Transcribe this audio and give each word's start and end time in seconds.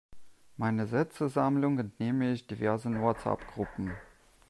Meine 0.57 0.87
Sätzesammlung 0.87 1.77
entnehme 1.77 2.31
ich 2.33 2.47
diversen 2.47 3.03
Whatsappgruppen. 3.03 3.91